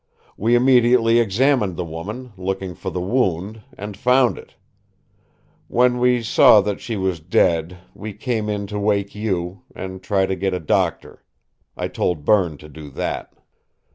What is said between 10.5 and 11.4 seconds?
a doctor.